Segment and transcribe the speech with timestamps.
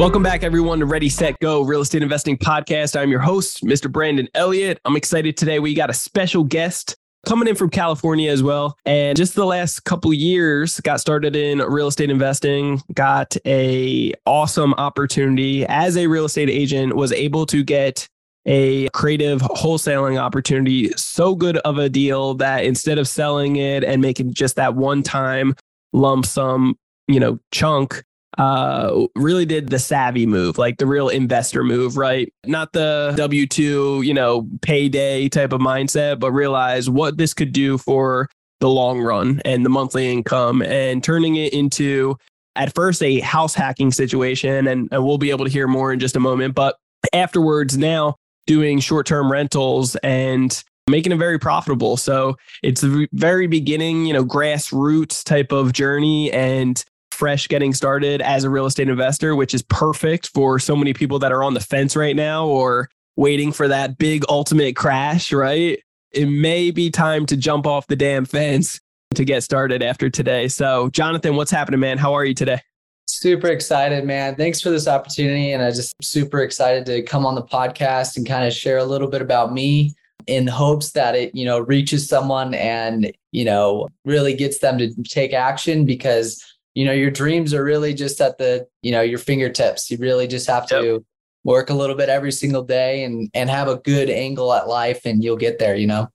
[0.00, 2.98] Welcome back, everyone, to Ready, Set, Go Real Estate Investing Podcast.
[2.98, 3.92] I'm your host, Mr.
[3.92, 4.80] Brandon Elliott.
[4.86, 5.58] I'm excited today.
[5.58, 8.78] We got a special guest coming in from California as well.
[8.86, 14.72] And just the last couple years, got started in real estate investing, got a awesome
[14.78, 18.08] opportunity as a real estate agent, was able to get
[18.46, 24.00] a creative wholesaling opportunity, so good of a deal that instead of selling it and
[24.00, 25.54] making just that one time
[25.92, 28.02] lump sum, you know, chunk,
[28.40, 32.32] uh, really did the savvy move, like the real investor move, right?
[32.46, 37.52] Not the W 2, you know, payday type of mindset, but realize what this could
[37.52, 42.16] do for the long run and the monthly income and turning it into
[42.56, 44.66] at first a house hacking situation.
[44.66, 46.54] And, and we'll be able to hear more in just a moment.
[46.54, 46.76] But
[47.12, 51.98] afterwards, now doing short term rentals and making it very profitable.
[51.98, 56.32] So it's the very beginning, you know, grassroots type of journey.
[56.32, 56.82] And
[57.20, 61.18] fresh getting started as a real estate investor, which is perfect for so many people
[61.18, 65.78] that are on the fence right now or waiting for that big ultimate crash, right?
[66.12, 68.80] It may be time to jump off the damn fence
[69.16, 70.48] to get started after today.
[70.48, 71.98] So, Jonathan, what's happening, man?
[71.98, 72.62] How are you today?
[73.06, 74.34] Super excited, man.
[74.36, 75.52] Thanks for this opportunity.
[75.52, 78.84] And I just super excited to come on the podcast and kind of share a
[78.84, 79.94] little bit about me
[80.26, 84.94] in hopes that it, you know, reaches someone and, you know, really gets them to
[85.02, 86.42] take action because
[86.74, 90.26] you know your dreams are really just at the you know your fingertips you really
[90.26, 91.02] just have to yep.
[91.44, 95.04] work a little bit every single day and and have a good angle at life
[95.04, 96.08] and you'll get there you know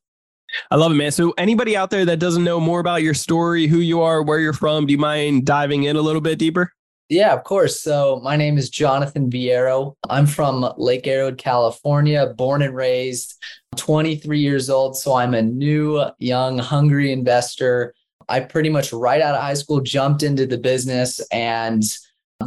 [0.72, 1.12] I love it, man.
[1.12, 4.40] So, anybody out there that doesn't know more about your story, who you are, where
[4.40, 6.72] you're from, do you mind diving in a little bit deeper?
[7.10, 7.82] Yeah, of course.
[7.82, 9.96] So, my name is Jonathan Viero.
[10.10, 13.36] I'm from Lake Arrowhead, California, born and raised,
[13.76, 14.98] 23 years old.
[14.98, 17.94] So, I'm a new, young, hungry investor
[18.30, 21.84] I pretty much right out of high school jumped into the business and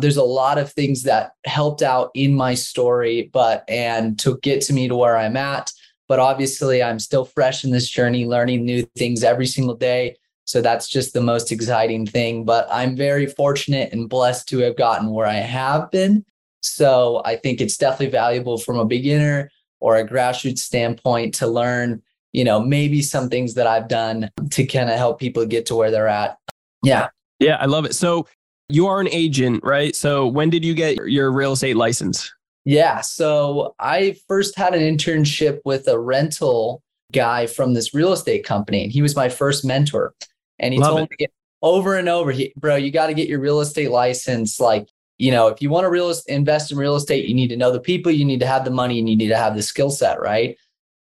[0.01, 4.61] there's a lot of things that helped out in my story but and to get
[4.63, 5.73] to me to where I'm at.
[6.09, 10.17] But obviously I'm still fresh in this journey learning new things every single day.
[10.45, 12.45] So that's just the most exciting thing.
[12.45, 16.25] But I'm very fortunate and blessed to have gotten where I have been.
[16.63, 19.51] So I think it's definitely valuable from a beginner
[19.81, 22.03] or a grassroots standpoint to learn
[22.39, 25.75] you know, maybe some things that I've done to kind of help people get to
[25.75, 26.39] where they're at.
[26.85, 27.09] Yeah.
[27.41, 27.97] Yeah, I love it.
[27.97, 28.29] So
[28.69, 29.97] you are an agent, right?
[29.97, 32.33] So when did you get your real estate license?
[32.65, 33.01] Yeah.
[33.01, 38.85] So I first had an internship with a rental guy from this real estate company,
[38.85, 40.15] and he was my first mentor.
[40.61, 41.17] And he love told it.
[41.19, 41.27] me
[41.61, 44.61] over and over, he, bro, you got to get your real estate license.
[44.61, 44.89] Like,
[45.19, 47.73] you know, if you want to real invest in real estate, you need to know
[47.73, 49.91] the people, you need to have the money, and you need to have the skill
[49.91, 50.57] set, right?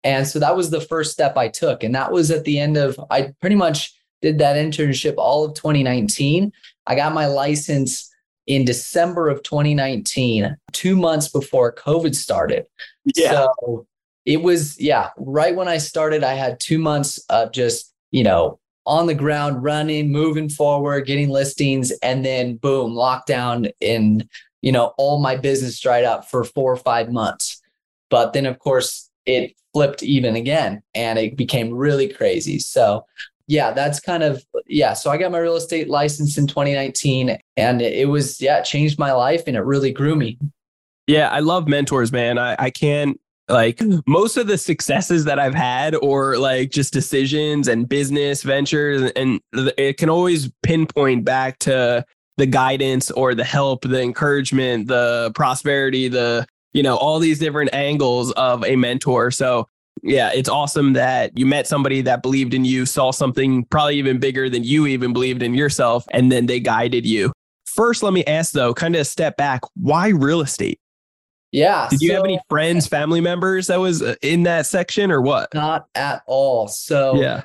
[0.03, 1.83] And so that was the first step I took.
[1.83, 5.53] And that was at the end of, I pretty much did that internship all of
[5.53, 6.51] 2019.
[6.87, 8.09] I got my license
[8.47, 12.65] in December of 2019, two months before COVID started.
[13.15, 13.47] Yeah.
[13.61, 13.87] So
[14.25, 18.59] it was, yeah, right when I started, I had two months of just, you know,
[18.85, 24.27] on the ground, running, moving forward, getting listings, and then boom, lockdown in,
[24.61, 27.61] you know, all my business dried up for four or five months.
[28.09, 32.59] But then, of course, it flipped even again and it became really crazy.
[32.59, 33.05] So,
[33.47, 34.93] yeah, that's kind of, yeah.
[34.93, 38.97] So I got my real estate license in 2019 and it was, yeah, it changed
[38.99, 40.37] my life and it really grew me.
[41.07, 42.37] Yeah, I love mentors, man.
[42.37, 43.19] I, I can't
[43.49, 49.11] like most of the successes that I've had or like just decisions and business ventures
[49.17, 52.05] and it can always pinpoint back to
[52.37, 57.73] the guidance or the help, the encouragement, the prosperity, the you know, all these different
[57.73, 59.31] angles of a mentor.
[59.31, 59.67] So,
[60.01, 64.19] yeah, it's awesome that you met somebody that believed in you, saw something probably even
[64.19, 67.31] bigger than you even believed in yourself, and then they guided you.
[67.65, 70.79] First, let me ask though, kind of step back, why real estate?
[71.51, 71.87] Yeah.
[71.89, 75.21] Did you so, have any friends, family members that was uh, in that section or
[75.21, 75.53] what?
[75.53, 76.67] Not at all.
[76.67, 77.43] So, yeah.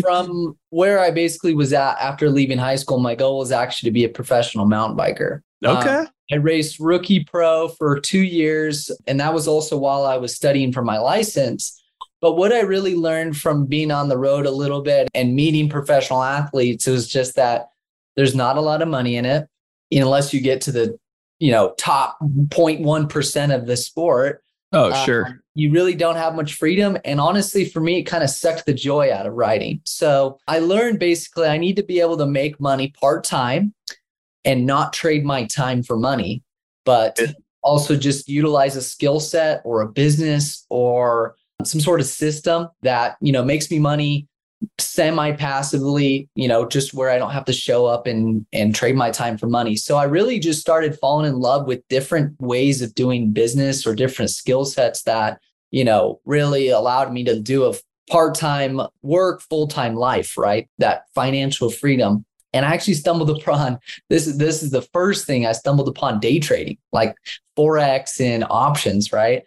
[0.00, 3.94] From where I basically was at after leaving high school, my goal was actually to
[3.94, 5.40] be a professional mountain biker.
[5.64, 5.96] Okay.
[5.96, 10.34] Um, I raced rookie pro for two years, and that was also while I was
[10.34, 11.80] studying for my license.
[12.20, 15.68] But what I really learned from being on the road a little bit and meeting
[15.68, 17.68] professional athletes was just that
[18.16, 19.46] there's not a lot of money in it
[19.92, 20.98] unless you get to the
[21.38, 24.42] you know top 0.1% of the sport
[24.72, 26.98] oh sure you really don't have much freedom.
[27.04, 29.80] And honestly, for me, it kind of sucked the joy out of riding.
[29.84, 33.72] So I learned basically I need to be able to make money part time
[34.44, 36.42] and not trade my time for money,
[36.84, 37.18] but
[37.62, 43.16] also just utilize a skill set or a business or some sort of system that,
[43.20, 44.28] you know, makes me money
[44.78, 48.96] semi passively, you know, just where I don't have to show up and and trade
[48.96, 49.76] my time for money.
[49.76, 53.94] So I really just started falling in love with different ways of doing business or
[53.94, 55.40] different skill sets that,
[55.70, 57.74] you know, really allowed me to do a
[58.10, 60.68] part-time work, full-time life, right?
[60.78, 62.24] That financial freedom.
[62.52, 63.78] And I actually stumbled upon
[64.10, 67.14] this is this is the first thing I stumbled upon day trading, like
[67.56, 69.44] forex and options, right?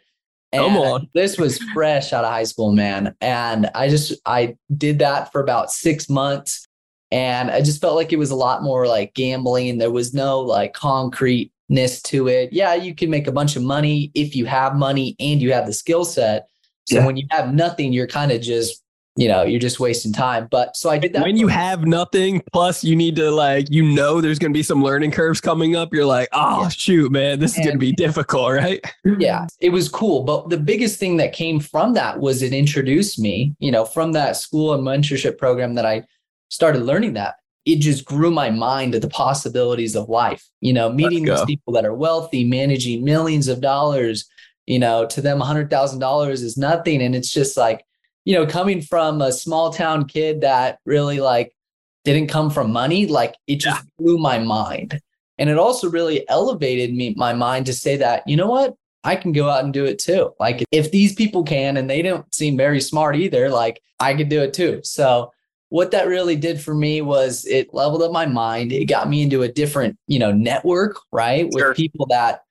[0.53, 1.09] And Come on.
[1.13, 3.15] This was fresh out of high school, man.
[3.21, 6.65] And I just I did that for about six months.
[7.11, 9.77] And I just felt like it was a lot more like gambling.
[9.77, 12.51] There was no like concreteness to it.
[12.53, 15.65] Yeah, you can make a bunch of money if you have money and you have
[15.65, 16.47] the skill set.
[16.85, 17.05] So Yeah.
[17.05, 18.81] when you have nothing, you're kind of just,
[19.17, 20.47] you know, you're just wasting time.
[20.49, 21.23] But so I did that.
[21.23, 24.63] when you have nothing, plus you need to like, you know, there's going to be
[24.63, 25.93] some learning curves coming up.
[25.93, 26.69] You're like, oh, Yeah.
[26.69, 28.79] shoot, man, this is going to be difficult, right?
[29.19, 33.17] yeah it was cool but the biggest thing that came from that was it introduced
[33.19, 36.03] me you know from that school and mentorship program that i
[36.49, 37.35] started learning that
[37.65, 41.73] it just grew my mind to the possibilities of life you know meeting these people
[41.73, 44.25] that are wealthy managing millions of dollars
[44.65, 47.83] you know to them $100000 is nothing and it's just like
[48.27, 51.55] you know coming from a small town kid that really like
[52.03, 54.99] didn't come from money like it just blew my mind
[55.37, 59.15] and it also really elevated me my mind to say that you know what I
[59.15, 60.33] can go out and do it too.
[60.37, 64.27] Like if these people can and they don't seem very smart either, like I could
[64.27, 64.81] do it too.
[64.83, 65.31] So
[65.69, 68.73] what that really did for me was it leveled up my mind.
[68.73, 71.47] It got me into a different, you know, network, right?
[71.49, 72.41] With people that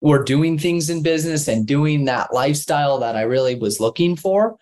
[0.00, 4.56] were doing things in business and doing that lifestyle that I really was looking for.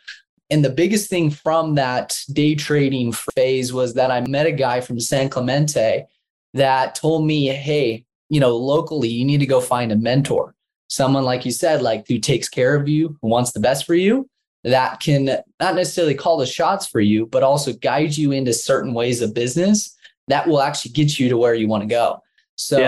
[0.50, 4.81] And the biggest thing from that day trading phase was that I met a guy
[4.81, 6.06] from San Clemente
[6.55, 10.55] that told me, hey, you know, locally, you need to go find a mentor
[10.89, 13.95] someone like you said like who takes care of you who wants the best for
[13.95, 14.29] you
[14.65, 15.27] that can
[15.61, 19.35] not necessarily call the shots for you but also guide you into certain ways of
[19.35, 19.94] business
[20.29, 22.21] that will actually get you to where you want to go
[22.58, 22.78] so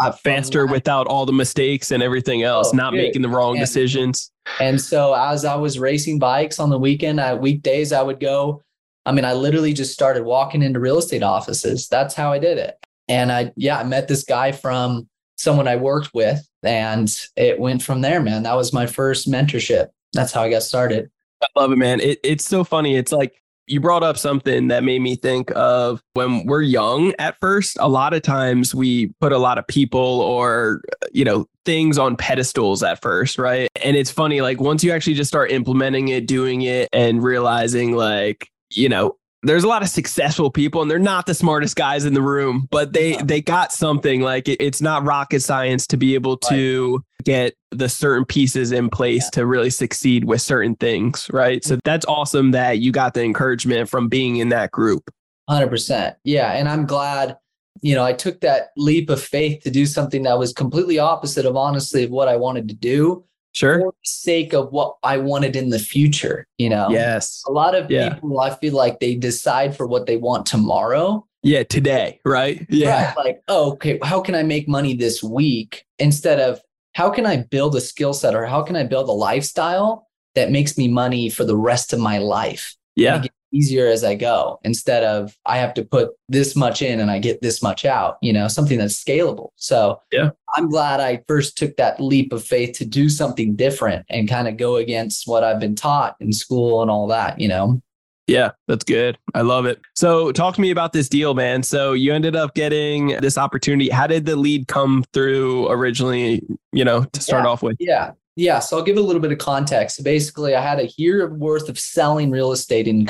[0.00, 0.06] Yeah.
[0.06, 3.02] uh, Faster that- without all the mistakes and everything else, Oh, not dude.
[3.02, 4.30] making the wrong And- decisions.
[4.58, 8.62] and so as I was racing bikes on the weekend, at weekdays, I would go.
[9.06, 11.88] I mean, I literally just started walking into real estate offices.
[11.88, 12.76] That's how I did it.
[13.08, 17.82] And I, yeah, I met this guy from someone I worked with, and it went
[17.82, 18.42] from there, man.
[18.42, 19.88] That was my first mentorship.
[20.12, 21.10] That's how I got started.
[21.42, 22.00] I love it, man.
[22.00, 22.96] It, it's so funny.
[22.96, 27.38] It's like you brought up something that made me think of when we're young at
[27.40, 27.76] first.
[27.80, 30.82] A lot of times we put a lot of people or,
[31.12, 33.68] you know, things on pedestals at first, right?
[33.84, 37.94] And it's funny, like once you actually just start implementing it, doing it, and realizing,
[37.94, 42.04] like, you know, there's a lot of successful people and they're not the smartest guys
[42.04, 43.22] in the room but they Yeah.
[43.22, 47.88] they got something like it, it's not rocket science to be able to get the
[47.88, 51.80] certain pieces in place to really succeed with certain things right so mm-hmm.
[51.84, 55.10] that's awesome that you got the encouragement from being in that group
[55.48, 56.14] 100%.
[56.24, 56.52] Yeah.
[56.52, 57.36] And I'm glad,
[57.80, 61.46] you know, I took that leap of faith to do something that was completely opposite
[61.46, 63.24] of honestly of what I wanted to do
[63.58, 66.88] sure for the sake of what I wanted in the future, you know?
[66.90, 68.14] yes A lot of Yeah.
[68.14, 71.06] people, I feel like they decide for what they want tomorrow.
[71.52, 73.16] yeah today right yeah Right?
[73.26, 76.52] Like, oh, okay, how can I make money this week instead of
[76.98, 79.90] how can I build a skill set or how can I build a lifestyle
[80.36, 82.64] that makes me money for the rest of my life?
[82.96, 87.10] yeah easier as I go instead of I have to put this much in and
[87.10, 89.50] I get this much out, you know, something that's scalable.
[89.56, 90.30] So Yeah.
[90.56, 94.48] I'm glad I first took that leap of faith to do something different and kind
[94.48, 97.80] of go against what I've been taught in school and all that, you know.
[98.26, 99.16] Yeah, that's good.
[99.34, 99.80] I love it.
[99.96, 101.62] So, talk to me about this deal, man.
[101.62, 103.88] So, you ended up getting this opportunity.
[103.88, 107.50] How did the lead come through originally, you know, to start Yeah.
[107.50, 107.78] off with?
[107.80, 108.10] Yeah.
[108.36, 108.58] Yeah.
[108.60, 110.04] So I'll give a little bit of context.
[110.04, 113.08] Basically, I had a year worth of selling real estate in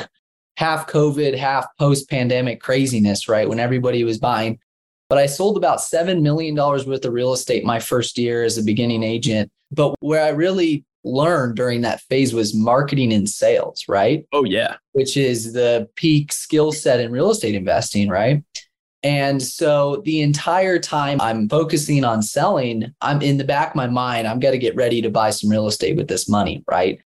[0.59, 3.47] half COVID, half post pandemic craziness, right?
[3.47, 4.59] When everybody was buying.
[5.07, 8.63] But I sold about $7 million worth of real estate my first year as a
[8.63, 9.49] beginning agent.
[9.71, 14.25] But where I really learned during that phase was marketing and sales, right?
[14.33, 14.75] Oh, yeah.
[14.91, 18.43] which is the peak skill set in real estate investing, right?
[19.01, 23.87] And so the entire time I'm focusing on selling, I'm in the back of my
[23.87, 26.99] mind, I'm got to get ready to buy some real estate with this money, right?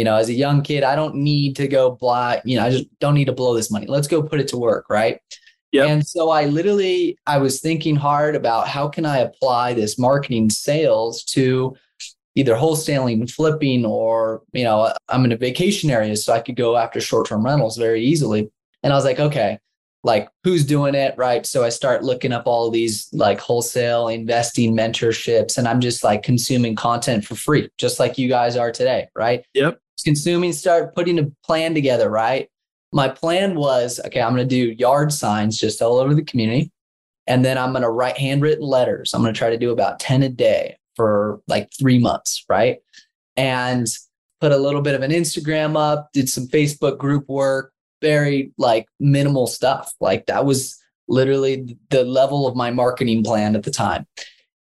[0.00, 2.70] You know, as a young kid, I don't need to go buy, you know, I
[2.70, 3.84] just don't need to blow this money.
[3.86, 5.20] Let's go put it to work, right?
[5.72, 5.88] Yep.
[5.90, 10.48] And so I literally I was thinking hard about how can I apply this marketing
[10.48, 11.76] sales to
[12.34, 16.16] either wholesaling and flipping or, you know, I'm in a vacation area.
[16.16, 18.50] So I could go after short term rentals very easily.
[18.82, 19.58] And I was like, okay,
[20.02, 24.74] like who's doing it right so i start looking up all these like wholesale investing
[24.74, 29.08] mentorships and i'm just like consuming content for free just like you guys are today
[29.14, 32.48] right yep consuming start putting a plan together right
[32.92, 36.70] my plan was okay i'm going to do yard signs just all over the community
[37.26, 40.00] and then i'm going to write handwritten letters i'm going to try to do about
[40.00, 42.78] 10 a day for like three months right
[43.36, 43.86] and
[44.40, 48.86] put a little bit of an instagram up did some facebook group work very like
[48.98, 49.92] minimal stuff.
[50.00, 50.76] Like that was
[51.08, 54.06] literally the level of my marketing plan at the time.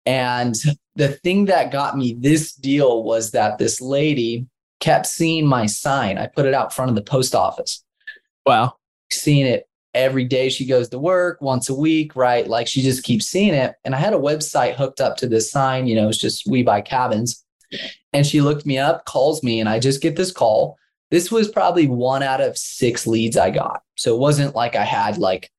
[0.05, 0.55] And
[0.95, 4.45] the thing that got me this deal was that this lady
[4.79, 6.17] kept seeing my sign.
[6.17, 7.83] I put it out front of the post office.
[8.45, 8.75] Wow.
[9.11, 12.47] Seeing it every day she goes to work once a week, right?
[12.47, 13.75] Like she just keeps seeing it.
[13.85, 16.63] And I had a website hooked up to this sign, you know, it's just we
[16.63, 17.43] buy cabins.
[18.13, 20.77] And she looked me up, calls me, and I just get this call
[21.11, 23.81] this was probably one out of six leads I got.
[23.95, 25.51] So it wasn't like I had like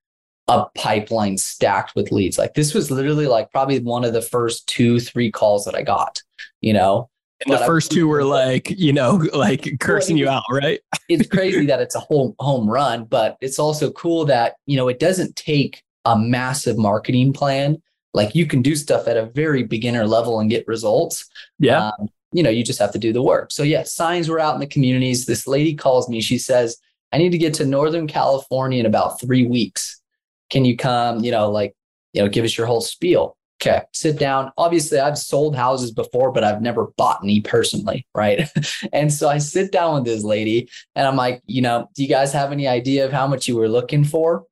[0.49, 2.39] a pipeline stacked with leads.
[2.39, 5.83] Like this was literally like probably one of the first two, three calls that I
[5.83, 6.23] got,
[6.61, 7.09] you know.
[7.45, 10.81] And the first two were like, you know, like cursing you out, right?
[11.09, 14.89] it's crazy that it's a whole home run, but it's also cool that, you know,
[14.89, 17.81] it doesn't take a massive marketing plan.
[18.15, 21.29] Like you can do stuff at a very beginner level and get results.
[21.59, 21.91] Yeah.
[21.99, 23.53] Um, you know, you just have to do the work.
[23.53, 25.27] So yeah, signs were out in the communities.
[25.27, 26.21] This lady calls me.
[26.21, 26.79] She says,
[27.13, 30.01] I need to get to Northern California in about three weeks.
[30.51, 31.75] Can you come, you know, like,
[32.13, 33.36] you know, give us your whole spiel?
[33.61, 34.53] Okay, sit down.
[34.59, 38.49] Obviously, I've sold houses before, but I've never bought any personally, right?
[38.93, 42.09] and so I sit down with this lady and I'm like, you know, do you
[42.09, 44.45] guys have any idea of how much you were looking for?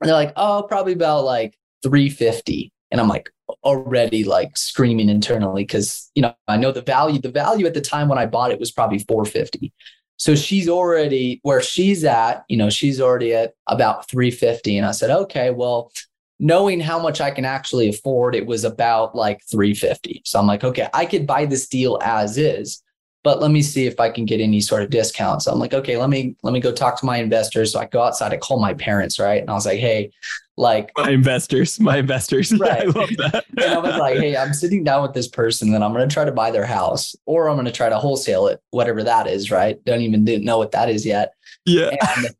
[0.00, 2.72] And they're like, oh, probably about like 350.
[2.92, 3.30] And I'm like,
[3.62, 7.20] already like screaming internally because you know I know the value.
[7.20, 9.72] The value at the time when I bought it was probably 450.
[10.16, 14.76] So she's already where she's at, you know, she's already at about 350.
[14.76, 15.92] And I said, okay, well,
[16.40, 20.22] knowing how much I can actually afford, it was about like 350.
[20.24, 22.82] So I'm like, okay, I could buy this deal as is
[23.22, 25.42] but let me see if I can get any sort of discount.
[25.42, 27.72] So I'm like, okay, let me let me go talk to my investors.
[27.72, 29.40] So I go outside, I call my parents, right?
[29.40, 30.10] And I was like, hey,
[30.56, 32.52] like my investors, my investors.
[32.60, 32.82] Right.
[32.82, 33.44] I love that.
[33.56, 36.24] and I was like, hey, I'm sitting down with this person and I'm gonna try
[36.24, 39.82] to buy their house or I'm gonna try to wholesale it, whatever that is, right?
[39.84, 41.34] Don't even know what that is yet.
[41.66, 41.90] Yeah.
[42.16, 42.34] And,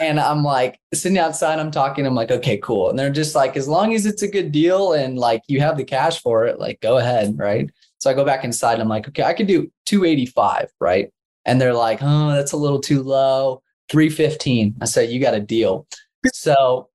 [0.00, 2.90] and I'm like sitting outside, I'm talking, I'm like, okay, cool.
[2.90, 5.76] And they're just like, as long as it's a good deal and like you have
[5.76, 7.70] the cash for it, like go ahead, right?
[7.98, 11.10] So I go back inside and I'm like, okay, I could do 285, right?
[11.44, 13.62] And they're like, oh, that's a little too low.
[13.90, 14.76] 315.
[14.80, 15.86] I said, you got a deal.
[16.32, 16.88] So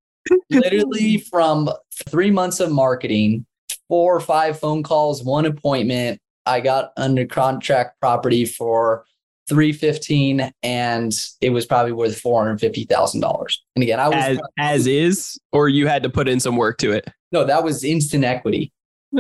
[0.49, 1.69] literally from
[2.09, 3.45] three months of marketing,
[3.87, 9.05] four or five phone calls, one appointment, I got under contract property for
[9.51, 13.57] 315 and it was probably worth $450,000.
[13.75, 16.77] And again, I was as, as is, or you had to put in some work
[16.77, 17.09] to it.
[17.33, 18.71] No, that was instant equity.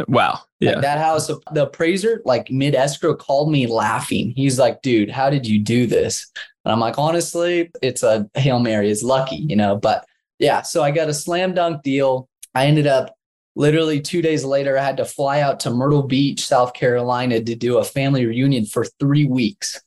[0.07, 0.39] Wow.
[0.61, 0.71] Yeah.
[0.71, 4.31] Like that house, the appraiser, like mid escrow, called me laughing.
[4.37, 6.31] He's like, dude, how did you do this?
[6.63, 8.89] And I'm like, honestly, it's a Hail Mary.
[8.89, 9.75] It's lucky, you know?
[9.75, 10.05] But
[10.39, 12.29] yeah, so I got a slam dunk deal.
[12.55, 13.13] I ended up
[13.57, 17.55] literally two days later, I had to fly out to Myrtle Beach, South Carolina to
[17.55, 19.81] do a family reunion for three weeks.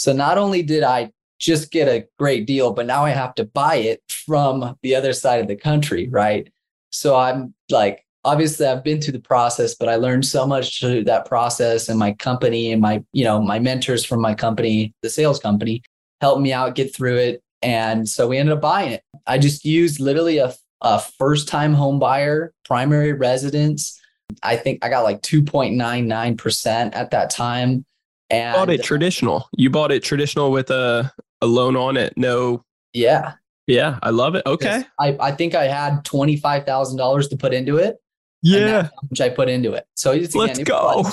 [0.00, 3.44] So not only did I just get a great deal, but now I have to
[3.44, 6.50] buy it from the other side of the country, right?
[6.88, 11.04] So I'm like, obviously I've been through the process, but I learned so much through
[11.04, 15.10] that process and my company and my, you know, my mentors from my company, the
[15.10, 15.82] sales company,
[16.22, 17.42] helped me out get through it.
[17.60, 19.02] And so we ended up buying it.
[19.26, 24.00] I just used literally a, a first time home buyer, primary residence.
[24.42, 27.84] I think I got like 2.99% at that time.
[28.30, 29.48] And bought it traditional.
[29.56, 32.14] You bought it traditional with a, a loan on it.
[32.16, 32.64] No.
[32.92, 33.34] Yeah.
[33.66, 33.98] Yeah.
[34.02, 34.42] I love it.
[34.46, 34.84] Okay.
[34.98, 37.96] I, I think I had $25,000 to put into it.
[38.42, 38.88] Yeah.
[39.08, 39.84] Which I put into it.
[39.94, 41.10] So it's, let's again, go.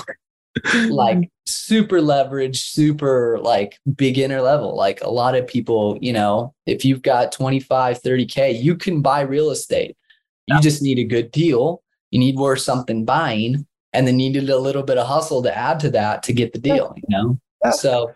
[0.90, 4.76] like super leverage, super like beginner level.
[4.76, 9.22] Like a lot of people, you know, if you've got 25, 30K, you can buy
[9.22, 9.96] real estate.
[10.48, 10.62] You yeah.
[10.62, 11.84] just need a good deal.
[12.12, 15.56] You need worth something buying and then you need a little bit of hustle to
[15.56, 17.40] add to that to get the deal, you know?
[17.64, 17.72] Yeah.
[17.72, 18.14] So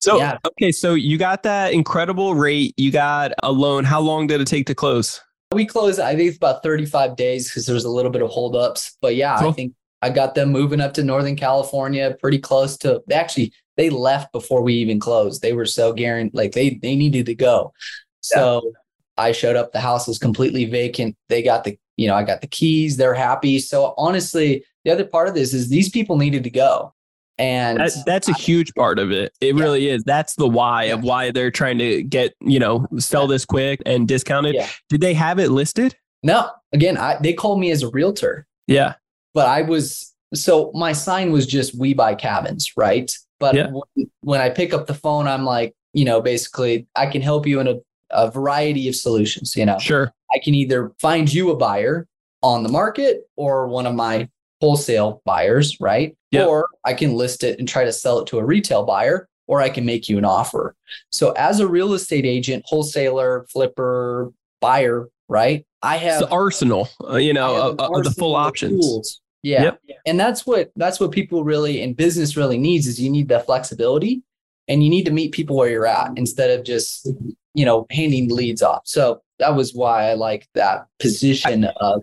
[0.00, 0.38] so yeah.
[0.46, 2.72] okay, so you got that incredible rate.
[2.78, 3.84] You got a loan.
[3.84, 5.20] How long did it take to close?
[5.52, 8.30] We closed, I think it's about 35 days because there was a little bit of
[8.30, 8.96] holdups.
[9.02, 9.50] But yeah, cool.
[9.50, 13.90] I think I got them moving up to Northern California pretty close to actually they
[13.90, 15.42] left before we even closed.
[15.42, 17.72] They were so guaranteed like they they needed to go.
[18.20, 19.24] So yeah.
[19.24, 21.16] I showed up, the house was completely vacant.
[21.28, 23.58] They got the, you know, I got the keys, they're happy.
[23.58, 26.94] So honestly, the other part of this is these people needed to go.
[27.38, 29.32] And that, that's a huge part of it.
[29.40, 29.62] It yeah.
[29.62, 30.04] really is.
[30.04, 30.94] That's the why yeah.
[30.94, 34.54] of why they're trying to get, you know, sell this quick and discounted.
[34.54, 34.68] Yeah.
[34.90, 35.96] Did they have it listed?
[36.22, 36.50] No.
[36.72, 38.46] Again, I, they called me as a realtor.
[38.66, 38.94] Yeah.
[39.32, 43.10] But I was, so my sign was just we buy cabins, right?
[43.38, 47.22] But when, when I pick up the phone, I'm like, you know, basically, I can
[47.22, 47.76] help you in a,
[48.10, 49.56] a variety of solutions.
[49.56, 50.12] You know, sure.
[50.30, 52.06] I can either find you a buyer
[52.42, 54.28] on the market or one of my
[54.60, 56.16] wholesale buyers, right?
[56.30, 56.46] Yep.
[56.46, 59.60] Or I can list it and try to sell it to a retail buyer, or
[59.60, 60.76] I can make you an offer.
[61.10, 65.66] So, as a real estate agent, wholesaler, flipper, buyer, right?
[65.82, 68.86] I have the arsenal, uh, you know, of, of the full options.
[68.86, 69.20] Tools.
[69.42, 69.62] Yeah.
[69.62, 69.80] Yep.
[70.06, 73.40] And that's what that's what people really in business really needs is you need the
[73.40, 74.22] flexibility
[74.68, 77.08] and you need to meet people where you're at instead of just,
[77.54, 78.82] you know, handing leads off.
[78.84, 82.02] So that was why I like that position of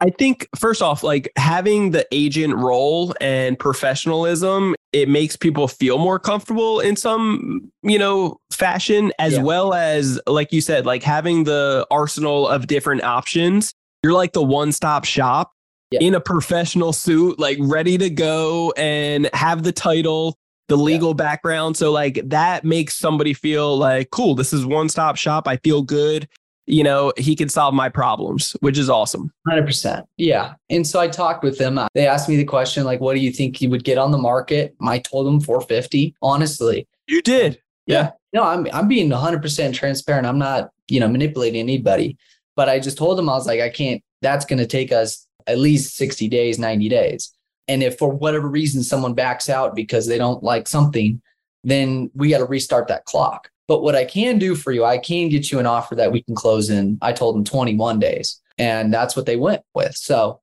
[0.00, 5.98] I think first off, like having the agent role and professionalism, it makes people feel
[5.98, 9.42] more comfortable in some, you know, fashion, as yeah.
[9.42, 13.74] well as, like you said, like having the arsenal of different options.
[14.02, 15.52] You're like the one stop shop
[15.90, 16.00] yeah.
[16.00, 20.38] in a professional suit, like ready to go and have the title,
[20.68, 21.14] the legal yeah.
[21.14, 21.76] background.
[21.76, 25.46] So, like, that makes somebody feel like, cool, this is one stop shop.
[25.46, 26.28] I feel good
[26.66, 29.30] you know, he can solve my problems, which is awesome.
[29.48, 30.04] 100%.
[30.16, 30.54] Yeah.
[30.70, 31.78] And so I talked with them.
[31.78, 34.12] Uh, they asked me the question, like, what do you think you would get on
[34.12, 34.74] the market?
[34.80, 36.88] I told them 450, honestly.
[37.06, 37.60] You did.
[37.86, 38.12] Yeah.
[38.32, 40.26] No, I'm, I'm being 100% transparent.
[40.26, 42.16] I'm not, you know, manipulating anybody.
[42.56, 45.26] But I just told them, I was like, I can't, that's going to take us
[45.46, 47.32] at least 60 days, 90 days.
[47.68, 51.20] And if for whatever reason someone backs out because they don't like something,
[51.62, 53.50] then we got to restart that clock.
[53.66, 56.22] But what I can do for you, I can get you an offer that we
[56.22, 56.98] can close in.
[57.00, 59.96] I told them 21 days, and that's what they went with.
[59.96, 60.40] So,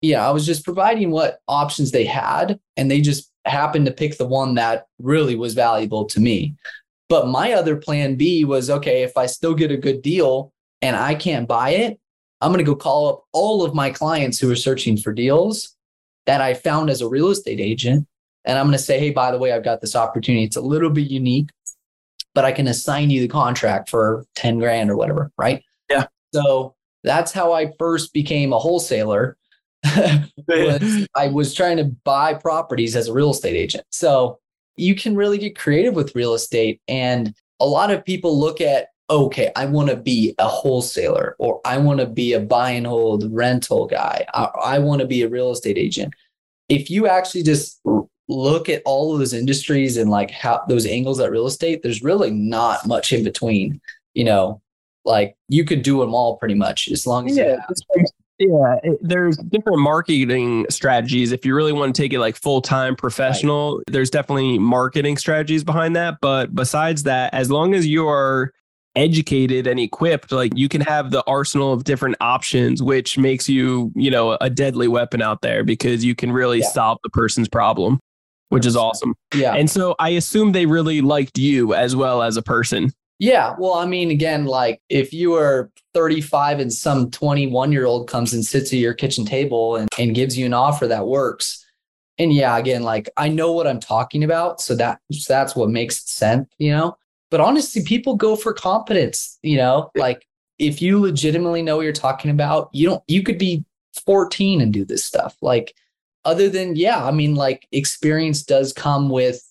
[0.00, 4.16] yeah, I was just providing what options they had, and they just happened to pick
[4.16, 6.54] the one that really was valuable to me.
[7.08, 10.96] But my other plan B was okay, if I still get a good deal and
[10.96, 12.00] I can't buy it,
[12.40, 15.76] I'm going to go call up all of my clients who are searching for deals
[16.26, 18.06] that I found as a real estate agent.
[18.44, 20.44] And I'm going to say, hey, by the way, I've got this opportunity.
[20.44, 21.50] It's a little bit unique
[22.34, 25.30] but I can assign you the contract for 10 grand or whatever.
[25.36, 25.62] Right.
[25.90, 26.06] Yeah.
[26.34, 29.36] So that's how I first became a wholesaler.
[30.48, 33.84] was I was trying to buy properties as a real estate agent.
[33.90, 34.38] So
[34.76, 36.80] you can really get creative with real estate.
[36.88, 41.60] And a lot of people look at, okay, I want to be a wholesaler or
[41.64, 44.24] I want to be a buy and hold rental guy.
[44.32, 46.14] I, I want to be a real estate agent.
[46.68, 47.80] If you actually just
[48.28, 52.02] look at all of those industries and like how those angles at real estate, there's
[52.02, 53.80] really not much in between.
[54.14, 54.62] You know,
[55.04, 57.56] like you could do them all pretty much as long as yeah.
[58.38, 61.30] Yeah, it, there's different marketing strategies.
[61.30, 63.84] If you really want to take it like full time professional, right.
[63.86, 66.16] there's definitely marketing strategies behind that.
[66.20, 68.52] But besides that, as long as you are
[68.96, 73.92] educated and equipped, like you can have the arsenal of different options, which makes you,
[73.94, 76.68] you know, a deadly weapon out there because you can really yeah.
[76.68, 78.00] solve the person's problem
[78.52, 79.14] which is awesome.
[79.34, 79.54] Yeah.
[79.54, 82.92] And so I assume they really liked you as well as a person.
[83.18, 83.54] Yeah.
[83.58, 88.34] Well, I mean, again, like if you are 35 and some 21 year old comes
[88.34, 91.64] and sits at your kitchen table and, and gives you an offer that works.
[92.18, 94.60] And yeah, again, like I know what I'm talking about.
[94.60, 96.96] So that so that's what makes sense, you know?
[97.30, 100.26] But honestly, people go for competence, you know, like
[100.58, 103.64] if you legitimately know what you're talking about, you don't, you could be
[104.04, 105.36] 14 and do this stuff.
[105.40, 105.74] Like
[106.24, 109.42] other than yeah i mean like experience does come with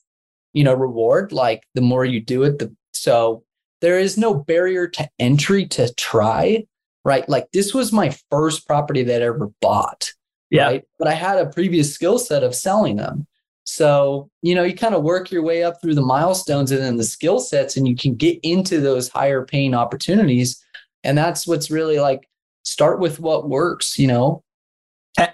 [0.54, 3.44] you know reward like the more you do it the so
[3.82, 6.64] there is no barrier to entry to try
[7.04, 7.28] right?
[7.28, 10.12] Like this was my first property that I ever bought
[10.50, 10.66] yeah.
[10.66, 10.84] right?
[11.00, 13.28] but i had a previous skill set of selling them.
[13.64, 16.98] So you know you kind of work your way up through the milestones and then
[16.98, 20.64] the skill sets and you can get into those higher paying opportunities.
[21.04, 22.28] And that's what's really like
[22.64, 24.44] start with what works you know?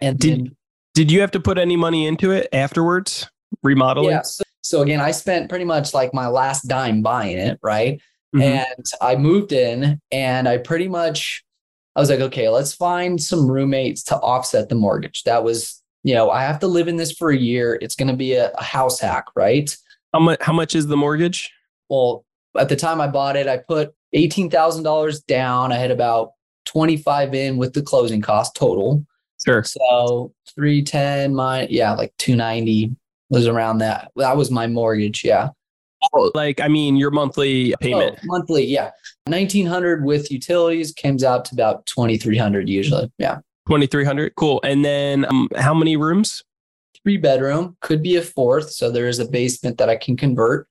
[0.02, 0.57] And did, then,
[0.98, 3.30] did you have to put any money into it afterwards?
[3.62, 4.10] Remodeling?
[4.10, 4.24] Yeah.
[4.24, 8.02] So, so again, I spent pretty much like my last dime buying it, right?
[8.36, 8.42] Mm-hmm.
[8.42, 11.46] And I moved in and I pretty much
[11.96, 15.22] I was like, okay, let's find some roommates to offset the mortgage.
[15.22, 17.78] That was, you know, I have to live in this for a year.
[17.80, 19.78] It's going to be a, a house hack, right?
[20.14, 21.54] How much how much is the mortgage?
[21.90, 22.26] Well,
[22.58, 25.72] at the time I bought it, I put $18,000 down.
[25.72, 26.32] I had about
[26.66, 29.06] 25 in with the closing cost total.
[29.48, 29.64] Sure.
[29.64, 32.96] So 310, my, yeah, like 290
[33.30, 34.12] was around that.
[34.16, 35.24] That was my mortgage.
[35.24, 35.50] Yeah.
[36.14, 38.18] Oh, like, I mean, your monthly payment.
[38.20, 38.66] Oh, monthly.
[38.66, 38.92] Yeah.
[39.26, 43.12] 1900 with utilities comes out to about 2300 usually.
[43.18, 43.38] Yeah.
[43.68, 44.36] 2300.
[44.36, 44.60] Cool.
[44.64, 46.44] And then um, how many rooms?
[47.08, 48.70] three bedroom, could be a fourth.
[48.70, 50.68] So there is a basement that I can convert.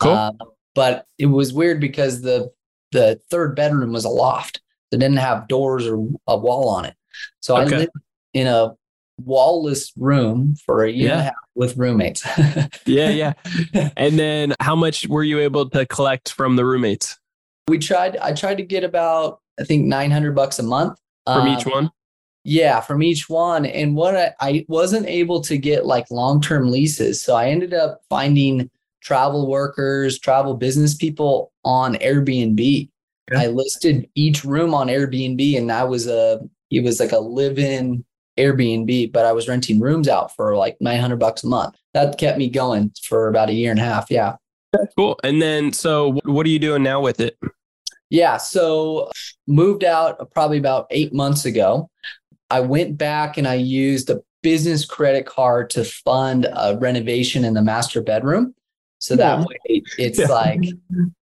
[0.00, 0.12] Cool.
[0.12, 0.38] Um,
[0.74, 2.50] but it was weird because the
[2.92, 4.60] the third bedroom was a loft
[4.90, 6.94] that didn't have doors or a wall on it.
[7.40, 7.74] So okay.
[7.74, 7.92] I lived
[8.34, 8.74] in a
[9.18, 11.12] wallless room for a year yeah.
[11.12, 12.24] and a half with roommates.
[12.86, 13.32] yeah, yeah.
[13.96, 17.18] And then how much were you able to collect from the roommates?
[17.68, 21.48] We tried I tried to get about I think 900 bucks a month from um,
[21.48, 21.90] each one.
[22.44, 23.66] Yeah, from each one.
[23.66, 27.20] And what I, I wasn't able to get like long-term leases.
[27.20, 28.70] So I ended up finding
[29.02, 32.88] travel workers, travel business people on Airbnb.
[33.36, 38.04] I listed each room on Airbnb and that was a it was like a live-in
[38.38, 41.76] Airbnb, but I was renting rooms out for like 900 bucks a month.
[41.94, 44.10] That kept me going for about a year and a half.
[44.10, 44.36] Yeah.
[44.96, 45.18] Cool.
[45.24, 47.38] And then, so what are you doing now with it?
[48.10, 48.36] Yeah.
[48.36, 49.10] So
[49.46, 51.90] moved out probably about eight months ago.
[52.50, 57.54] I went back and I used a business credit card to fund a renovation in
[57.54, 58.54] the master bedroom.
[59.00, 59.44] So that hmm.
[59.44, 60.26] way it's yeah.
[60.26, 60.60] like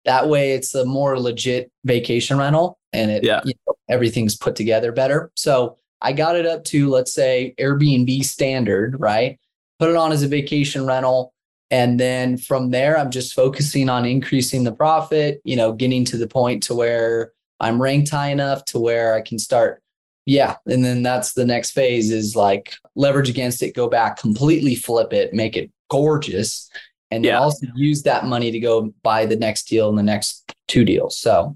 [0.05, 3.41] that way it's a more legit vacation rental and it yeah.
[3.43, 5.31] You know, everything's put together better.
[5.35, 9.39] So I got it up to, let's say, Airbnb standard, right?
[9.79, 11.33] Put it on as a vacation rental.
[11.71, 16.17] And then from there, I'm just focusing on increasing the profit, you know, getting to
[16.17, 19.81] the point to where I'm ranked high enough to where I can start.
[20.27, 20.57] Yeah.
[20.67, 25.11] And then that's the next phase is like leverage against it, go back, completely flip
[25.11, 26.69] it, make it gorgeous.
[27.09, 27.31] And yeah.
[27.31, 30.85] then also use that money to go buy the next deal and the next two
[30.85, 31.17] deals.
[31.17, 31.55] So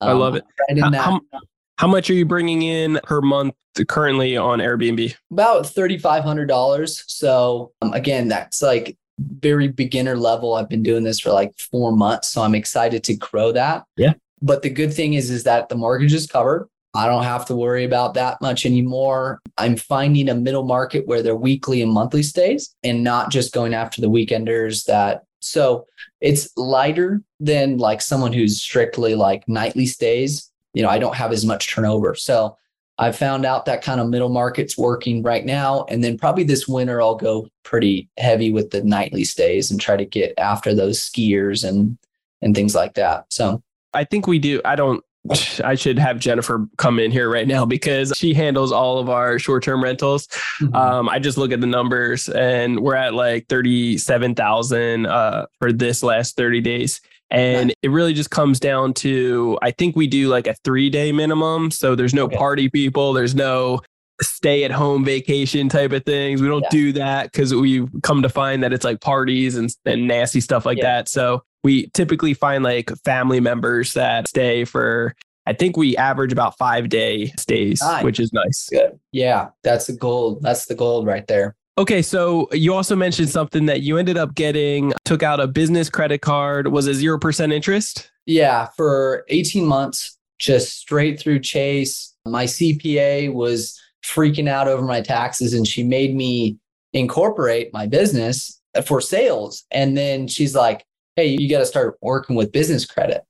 [0.00, 0.42] um, I love it.
[0.68, 1.40] Right how, how,
[1.78, 3.54] how much are you bringing in per month
[3.88, 5.14] currently on Airbnb?
[5.30, 7.04] About $3,500.
[7.06, 10.54] So um, again, that's like very beginner level.
[10.54, 12.28] I've been doing this for like four months.
[12.28, 13.84] So I'm excited to grow that.
[13.96, 14.14] Yeah.
[14.42, 16.68] But the good thing is, is that the mortgage is covered.
[16.96, 19.40] I don't have to worry about that much anymore.
[19.58, 23.74] I'm finding a middle market where they're weekly and monthly stays and not just going
[23.74, 25.86] after the weekenders that so
[26.20, 30.50] it's lighter than like someone who's strictly like nightly stays.
[30.74, 32.14] You know, I don't have as much turnover.
[32.14, 32.56] So
[32.98, 35.84] I found out that kind of middle market's working right now.
[35.88, 39.96] And then probably this winter, I'll go pretty heavy with the nightly stays and try
[39.96, 41.98] to get after those skiers and
[42.42, 43.24] and things like that.
[43.30, 43.62] So
[43.94, 44.60] I think we do.
[44.64, 45.02] I don't
[45.64, 49.38] I should have Jennifer come in here right now because she handles all of our
[49.38, 50.28] short term rentals.
[50.60, 50.74] Mm-hmm.
[50.74, 56.02] Um, I just look at the numbers and we're at like 37,000 uh, for this
[56.02, 57.00] last 30 days.
[57.30, 57.76] And nice.
[57.82, 61.70] it really just comes down to I think we do like a three day minimum.
[61.70, 62.36] So there's no okay.
[62.36, 63.80] party people, there's no
[64.22, 66.40] stay at home vacation type of things.
[66.40, 66.68] We don't yeah.
[66.70, 70.64] do that because we come to find that it's like parties and, and nasty stuff
[70.64, 70.84] like yeah.
[70.84, 71.08] that.
[71.08, 75.14] So we typically find like family members that stay for
[75.46, 78.04] I think we average about five day stays, nice.
[78.04, 78.68] which is nice.
[78.70, 78.98] Good.
[79.12, 80.42] Yeah, that's the gold.
[80.42, 81.54] That's the gold right there.
[81.76, 85.90] Okay, so you also mentioned something that you ended up getting, took out a business
[85.90, 86.68] credit card.
[86.68, 88.12] Was it 0% interest?
[88.26, 92.14] Yeah, for 18 months, just straight through Chase.
[92.26, 96.58] My CPA was freaking out over my taxes and she made me
[96.92, 99.64] incorporate my business for sales.
[99.72, 100.84] And then she's like,
[101.16, 103.24] hey, you got to start working with business credit.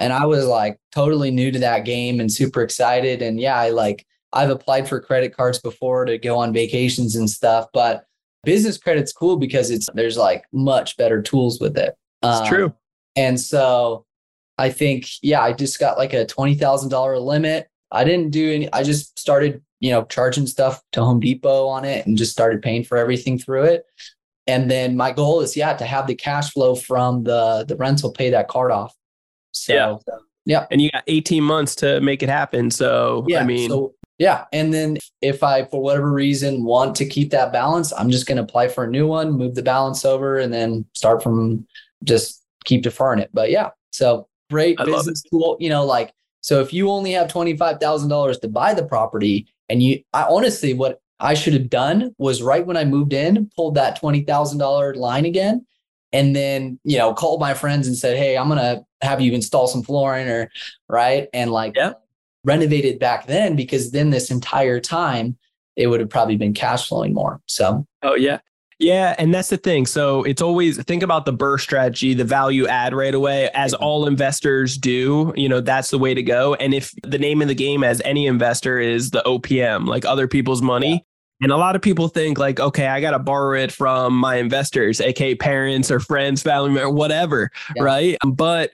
[0.00, 3.20] And I was like totally new to that game and super excited.
[3.20, 7.28] And yeah, I like, I've applied for credit cards before to go on vacations and
[7.28, 8.04] stuff, but
[8.44, 11.94] business credit's cool because it's, there's like much better tools with it.
[12.22, 12.74] It's um, true.
[13.16, 14.06] And so
[14.58, 17.68] I think, yeah, I just got like a $20,000 limit.
[17.90, 21.84] I didn't do any, I just started, you know, charging stuff to Home Depot on
[21.84, 23.84] it and just started paying for everything through it.
[24.46, 28.10] And then my goal is, yeah, to have the cash flow from the the rental
[28.10, 28.94] pay that card off.
[29.52, 30.14] So, yeah.
[30.44, 30.66] Yeah.
[30.70, 32.70] And you got 18 months to make it happen.
[32.70, 34.44] So, yeah, I mean, so, yeah.
[34.52, 38.36] And then if I, for whatever reason, want to keep that balance, I'm just going
[38.36, 41.66] to apply for a new one, move the balance over, and then start from
[42.04, 43.30] just keep deferring it.
[43.34, 43.70] But yeah.
[43.90, 45.56] So, great I business tool.
[45.58, 50.04] You know, like, so if you only have $25,000 to buy the property, and you,
[50.12, 54.00] I honestly, what I should have done was right when I moved in, pulled that
[54.00, 55.66] $20,000 line again.
[56.12, 59.32] And then, you know, called my friends and said, Hey, I'm going to have you
[59.32, 60.48] install some flooring or
[60.88, 61.26] right.
[61.32, 61.94] And like yeah.
[62.44, 65.36] Renovated back then because then this entire time
[65.76, 67.40] it would have probably been cash flowing more.
[67.46, 68.40] So, oh, yeah.
[68.78, 69.86] Yeah, and that's the thing.
[69.86, 74.06] So it's always think about the BRRRR strategy, the value add right away, as all
[74.06, 75.32] investors do.
[75.36, 76.54] You know, that's the way to go.
[76.54, 80.26] And if the name of the game as any investor is the OPM, like other
[80.26, 81.06] people's money,
[81.40, 84.36] and a lot of people think like, okay, I got to borrow it from my
[84.36, 87.82] investors, aka parents or friends, family member, whatever, yeah.
[87.84, 88.18] right?
[88.26, 88.72] But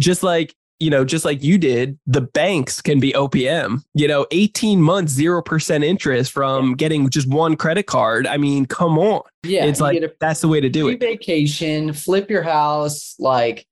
[0.00, 4.26] just like you know, just like you did, the banks can be OPM, you know,
[4.30, 6.74] 18 months, 0% interest from yeah.
[6.74, 8.26] getting just one credit card.
[8.26, 9.22] I mean, come on.
[9.44, 9.66] Yeah.
[9.66, 11.00] It's like, a, that's the way to do it.
[11.00, 13.14] Vacation, flip your house.
[13.18, 13.66] Like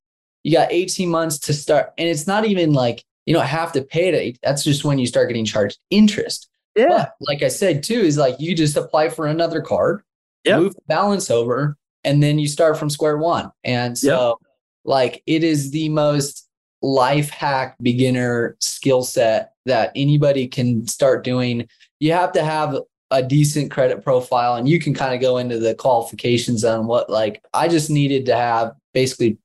[0.44, 1.92] you got 18 months to start.
[1.98, 4.38] And it's not even like, you don't have to pay it.
[4.42, 6.48] That's just when you start getting charged interest.
[6.76, 6.88] Yeah.
[6.88, 10.02] But like I said, too, is like you just apply for another card,
[10.44, 10.60] yep.
[10.60, 13.50] move the balance over, and then you start from square one.
[13.62, 14.50] And so, yep.
[14.84, 16.48] like, it is the most
[16.82, 21.68] life hack beginner skill set that anybody can start doing.
[22.00, 22.76] You have to have
[23.10, 27.10] a decent credit profile, and you can kind of go into the qualifications on what,
[27.10, 29.38] like, I just needed to have basically,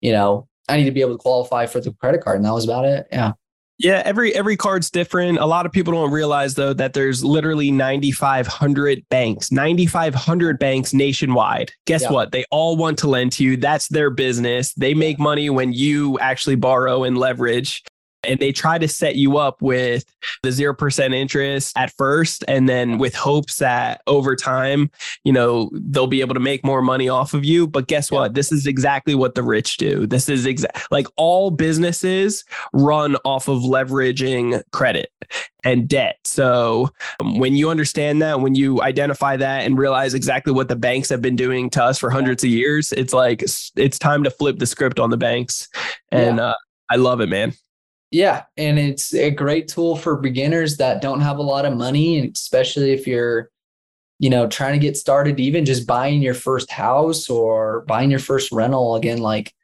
[0.00, 2.54] you know, I need to be able to qualify for the credit card, and that
[2.54, 3.06] was about it.
[3.12, 3.32] Yeah.
[3.80, 5.38] Yeah, every every card's different.
[5.38, 11.72] A lot of people don't realize though that there's literally 9500 banks, 9500 banks nationwide.
[11.86, 12.12] Guess yeah.
[12.12, 12.30] what?
[12.30, 13.56] They all want to lend to you.
[13.56, 14.74] That's their business.
[14.74, 17.82] They make money when you actually borrow and leverage
[18.24, 20.04] and they try to set you up with
[20.42, 24.90] the 0% interest at first and then with hopes that over time
[25.24, 27.66] you know they'll be able to make more money off of you.
[27.66, 28.34] But guess what?
[28.34, 30.06] This is exactly what the rich do.
[30.06, 35.10] This is exact like all businesses run off of leveraging credit
[35.64, 36.18] and debt.
[36.24, 40.76] So um, when you understand that when you identify that and realize exactly what the
[40.76, 44.30] banks have been doing to us for hundreds of years it's like it's time to
[44.30, 45.68] flip the script on the banks.
[46.10, 46.44] And yeah.
[46.44, 46.54] uh,
[46.90, 47.52] i love it man
[48.10, 52.18] yeah, and it's a great tool for beginners that don't have a lot of money,
[52.18, 53.50] and especially if you're,
[54.18, 58.18] you know, trying to get started, even just buying your first house or buying your
[58.18, 58.96] first rental.
[58.96, 59.54] Again, like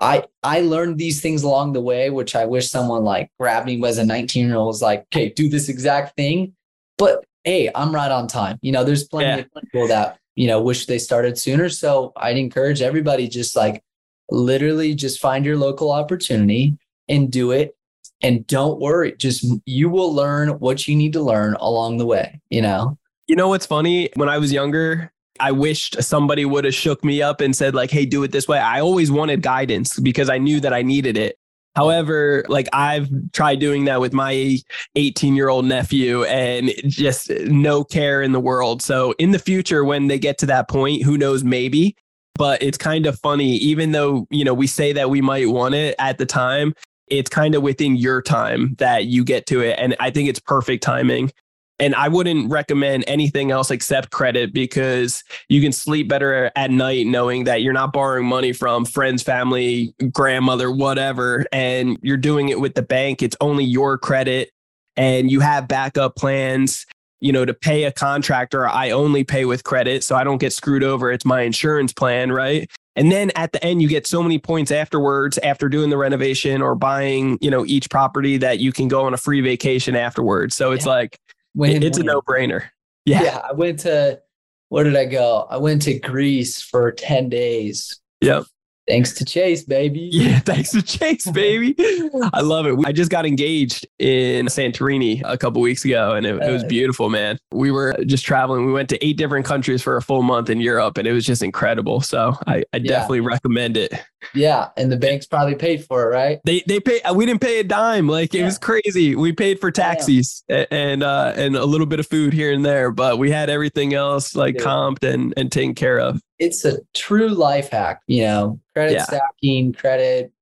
[0.00, 3.80] I I learned these things along the way, which I wish someone like grabbed me
[3.86, 6.54] as a 19 year old was like, okay, do this exact thing.
[6.98, 8.58] But hey, I'm right on time.
[8.62, 9.36] You know, there's plenty yeah.
[9.36, 11.68] of people that you know wish they started sooner.
[11.68, 13.84] So I'd encourage everybody just like
[14.28, 16.78] literally just find your local opportunity
[17.10, 17.76] and do it
[18.22, 22.40] and don't worry just you will learn what you need to learn along the way
[22.48, 22.96] you know
[23.26, 27.22] you know what's funny when i was younger I wished somebody would have shook me
[27.22, 30.36] up and said like, "Hey, do it this way." I always wanted guidance because I
[30.36, 31.38] knew that I needed it.
[31.76, 34.58] However, like I've tried doing that with my
[34.96, 38.82] 18 year old nephew and just no care in the world.
[38.82, 41.96] So in the future, when they get to that point, who knows, maybe,
[42.34, 45.74] but it's kind of funny, even though, you know, we say that we might want
[45.74, 46.74] it at the time,
[47.10, 49.76] it's kind of within your time that you get to it.
[49.78, 51.32] And I think it's perfect timing.
[51.80, 57.06] And I wouldn't recommend anything else except credit because you can sleep better at night
[57.06, 61.46] knowing that you're not borrowing money from friends, family, grandmother, whatever.
[61.52, 63.22] And you're doing it with the bank.
[63.22, 64.50] It's only your credit
[64.96, 66.86] and you have backup plans.
[67.22, 70.04] You know, to pay a contractor, I only pay with credit.
[70.04, 71.10] So I don't get screwed over.
[71.10, 72.70] It's my insurance plan, right?
[73.00, 76.60] And then at the end, you get so many points afterwards after doing the renovation
[76.60, 80.54] or buying, you know, each property that you can go on a free vacation afterwards.
[80.54, 80.92] So it's yeah.
[80.92, 81.18] like,
[81.54, 82.64] when, it's when, a no brainer.
[83.06, 83.22] Yeah.
[83.22, 83.38] Yeah.
[83.38, 84.20] I went to,
[84.68, 85.46] where did I go?
[85.50, 87.98] I went to Greece for 10 days.
[88.20, 88.44] Yep.
[88.90, 90.10] Thanks to Chase, baby.
[90.20, 91.74] Yeah, thanks to Chase, baby.
[92.34, 92.76] I love it.
[92.84, 97.08] I just got engaged in Santorini a couple weeks ago and it, it, was beautiful,
[97.08, 97.38] man.
[97.52, 98.66] We were just traveling.
[98.66, 101.24] We went to eight different countries for a full month in Europe and it was
[101.24, 102.00] just incredible.
[102.00, 103.94] So I, I definitely recommend it.
[104.34, 104.68] Yeah.
[104.76, 106.40] And the banks probably paid for it, right?
[106.44, 108.08] They they pay we didn't pay a dime.
[108.08, 109.14] Like it was crazy.
[109.14, 112.90] We paid for taxis and uh and a little bit of food here and there,
[112.90, 114.66] but we had everything else like Dude.
[114.66, 119.04] comped and, and taken care of it's a true life hack, you know, credit yeah.
[119.04, 120.32] stacking, credit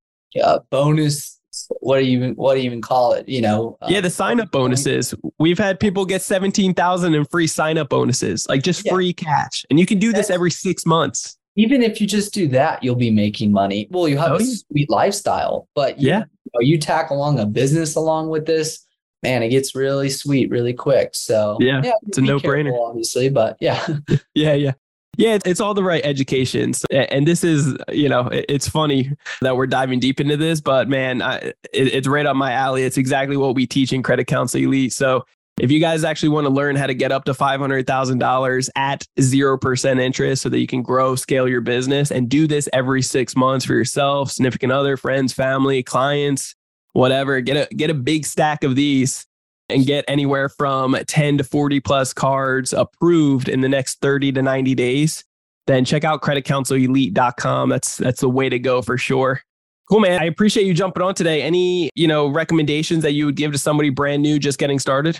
[0.42, 1.34] uh, bonus.
[1.80, 3.28] What do you even what do you even call it?
[3.28, 5.12] You know, uh, yeah, the sign up bonuses.
[5.38, 8.92] We've had people get seventeen thousand in free sign up bonuses, like just yeah.
[8.92, 11.36] free cash, and you can do That's, this every six months.
[11.58, 13.88] Even if you just do that, you'll be making money.
[13.90, 17.38] Well, you have oh, a sweet lifestyle, but you, yeah, you, know, you tack along
[17.38, 18.86] a business along with this
[19.22, 21.10] man, it gets really sweet really quick.
[21.14, 23.86] So yeah, yeah it's a no brainer, obviously, but yeah,
[24.34, 24.72] yeah, yeah.
[25.16, 26.72] Yeah, it's all the right education.
[26.74, 30.88] So, and this is, you know, it's funny that we're diving deep into this, but
[30.88, 32.84] man, I, it's right up my alley.
[32.84, 34.92] It's exactly what we teach in Credit Counsel Elite.
[34.92, 35.24] So
[35.60, 40.00] if you guys actually want to learn how to get up to $500,000 at 0%
[40.00, 43.66] interest so that you can grow, scale your business and do this every six months
[43.66, 46.54] for yourself, significant other, friends, family, clients,
[46.92, 49.26] whatever, get a, get a big stack of these
[49.68, 54.42] and get anywhere from 10 to 40 plus cards approved in the next 30 to
[54.42, 55.24] 90 days,
[55.66, 57.68] then check out creditcounselelite.com.
[57.68, 59.42] That's that's the way to go for sure.
[59.90, 60.20] Cool, man.
[60.20, 61.42] I appreciate you jumping on today.
[61.42, 65.18] Any, you know, recommendations that you would give to somebody brand new just getting started?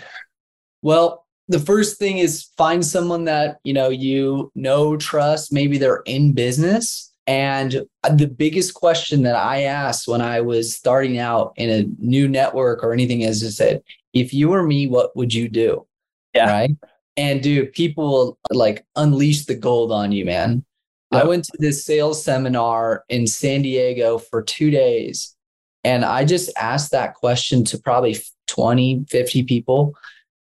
[0.81, 6.03] Well, the first thing is find someone that, you know, you know, trust, maybe they're
[6.05, 7.85] in business And
[8.17, 12.83] the biggest question that I asked when I was starting out in a new network
[12.83, 15.85] or anything is to said, if you were me, what would you do?
[16.33, 16.49] Yeah.
[16.49, 16.71] Right.
[17.17, 20.65] And dude, people like unleash the gold on you, man.
[21.11, 21.23] Yep.
[21.23, 25.35] I went to this sales seminar in San Diego for two days.
[25.83, 29.93] And I just asked that question to probably 20, 50 people.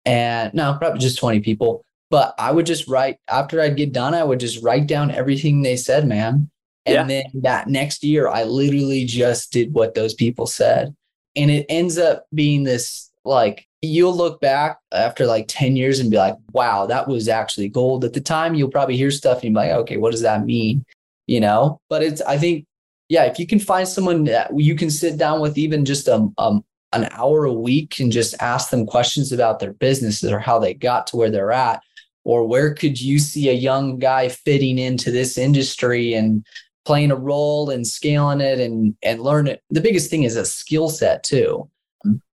[0.06, 1.84] And no, probably just 20 people.
[2.10, 5.62] But I would just write after I'd get done, I would just write down everything
[5.62, 6.50] they said, man.
[6.86, 7.04] And yeah.
[7.06, 10.96] then that next year, I literally just did what those people said.
[11.36, 16.12] And it ends up being this like, you'll look back after like 10 years and
[16.12, 18.06] be like, wow, that was actually gold.
[18.06, 20.86] At the time, you'll probably hear stuff and you're like, okay, what does that mean?
[21.28, 22.66] You know, but it's, I think,
[23.10, 26.30] yeah, if you can find someone that you can sit down with even just a,
[26.38, 26.64] um,
[26.94, 30.74] an hour a week and just ask them questions about their businesses or how they
[30.74, 31.82] got to where they're at,
[32.24, 36.46] or where could you see a young guy fitting into this industry and
[36.86, 39.62] playing a role and scaling it and and learn it.
[39.70, 41.70] The biggest thing is a skill set too.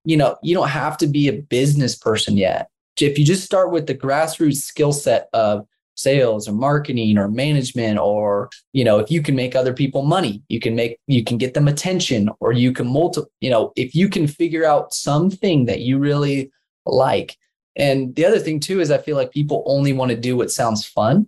[0.05, 2.69] You know, you don't have to be a business person yet.
[3.01, 5.67] If you just start with the grassroots skill set of
[6.01, 10.43] sales or marketing or management or you know if you can make other people money
[10.49, 13.95] you can make you can get them attention or you can multi you know if
[13.95, 16.51] you can figure out something that you really
[16.87, 17.37] like
[17.77, 20.51] and the other thing too is i feel like people only want to do what
[20.51, 21.27] sounds fun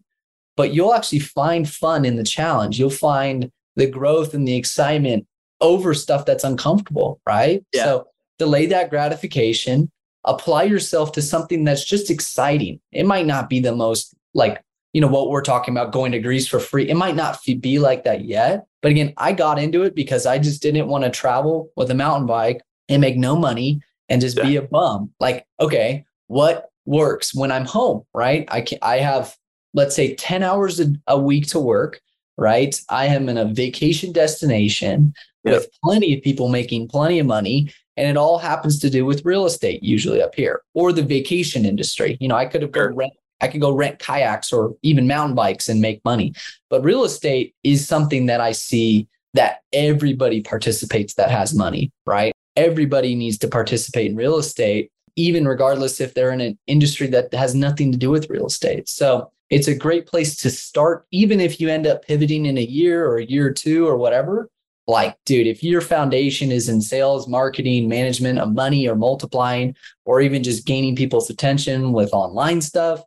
[0.57, 2.79] but you'll actually find fun in the challenge.
[2.79, 5.27] You'll find the growth and the excitement
[5.61, 7.65] over stuff that's uncomfortable, right?
[7.73, 7.85] Yeah.
[7.85, 8.09] So
[8.39, 9.91] delay that gratification,
[10.25, 12.81] apply yourself to something that's just exciting.
[12.91, 16.19] It might not be the most like, you know, what we're talking about going to
[16.19, 16.89] Greece for free.
[16.89, 18.67] It might not be like that yet.
[18.83, 21.95] But again, I got into it because I just didn't want to travel with a
[21.95, 24.45] mountain bike and make no money and just yeah.
[24.45, 25.11] be a bum.
[25.21, 28.47] Like, okay, what works when I'm home, right?
[28.51, 29.37] I can I have
[29.75, 32.01] let's say 10 hours a, a week to work,
[32.37, 32.79] right?
[32.89, 35.15] I am in a vacation destination
[35.45, 35.55] yep.
[35.55, 37.73] with plenty of people making plenty of money.
[37.97, 41.67] And it all happens to do with real estate, usually up here, or the vacation
[41.67, 42.17] industry.
[42.21, 42.89] You know, I could have sure.
[42.89, 46.33] go rent I could go rent kayaks or even mountain bikes and make money.
[46.71, 52.33] But real estate is something that I see that everybody participates that has money, right?
[52.57, 57.35] Everybody needs to participate in real estate, even regardless if they're in an industry that
[57.35, 58.89] has nothing to do with real estate.
[58.89, 62.63] So it's a great place to start, even if you end up pivoting in a
[62.63, 64.49] year or a year or two or whatever.
[64.87, 70.21] Like, dude, if your foundation is in sales, marketing, management of money or multiplying, or
[70.21, 73.03] even just gaining people's attention with online stuff,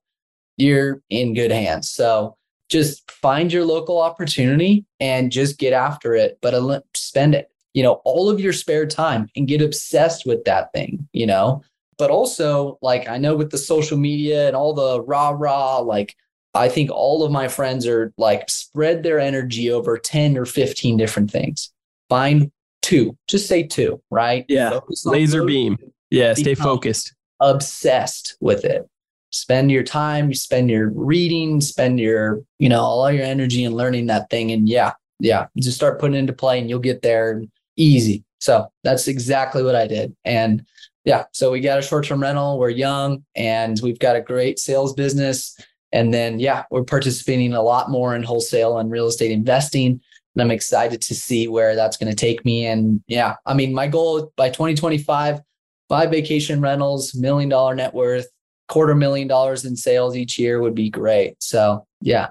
[0.58, 1.90] you're in good hands.
[1.90, 2.36] So
[2.70, 8.02] just find your local opportunity and just get after it, but spend it, you know,
[8.06, 11.64] all of your spare time and get obsessed with that thing, you know.
[11.98, 16.16] But also, like, I know with the social media and all the rah rah, like,
[16.56, 20.98] I think all of my friends are like spread their energy over 10 or 15
[20.98, 21.72] different things.
[22.10, 24.46] Find two, just say two, right?
[24.48, 24.80] Yeah.
[25.04, 25.78] Laser beam.
[26.10, 26.34] Yeah.
[26.34, 27.14] Stay focused.
[27.42, 28.88] Obsessed with it.
[29.36, 33.76] Spend your time, you spend your reading, spend your, you know, all your energy and
[33.76, 34.52] learning that thing.
[34.52, 37.42] And yeah, yeah, just start putting into play and you'll get there
[37.76, 38.24] easy.
[38.40, 40.16] So that's exactly what I did.
[40.24, 40.66] And
[41.04, 42.58] yeah, so we got a short term rental.
[42.58, 45.60] We're young and we've got a great sales business
[45.92, 50.00] and then, yeah, we're participating a lot more in wholesale and real estate investing.
[50.34, 52.66] And I'm excited to see where that's going to take me.
[52.66, 55.42] And yeah, I mean, my goal by 2025,
[55.88, 58.28] five vacation rentals, million dollar net worth,
[58.68, 61.36] quarter million dollars in sales each year would be great.
[61.42, 62.30] So, yeah.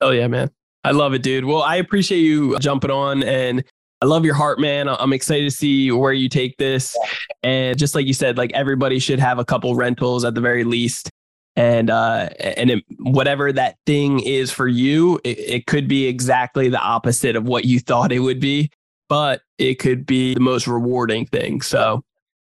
[0.00, 0.50] Oh, yeah, man.
[0.84, 1.44] I love it, dude.
[1.44, 3.64] Well, I appreciate you jumping on and
[4.02, 4.88] I love your heart, man.
[4.88, 6.94] I'm excited to see where you take this.
[7.42, 10.64] And just like you said, like everybody should have a couple rentals at the very
[10.64, 11.10] least
[11.56, 16.68] and uh and it, whatever that thing is for you it, it could be exactly
[16.68, 18.70] the opposite of what you thought it would be
[19.08, 22.02] but it could be the most rewarding thing so